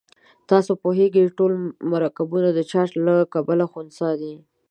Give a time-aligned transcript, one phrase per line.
[0.49, 1.51] تاسې پوهیږئ چې ټول
[1.91, 4.33] مرکبونه د چارج له کبله خنثی دي.